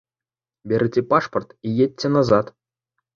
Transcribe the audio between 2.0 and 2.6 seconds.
назад.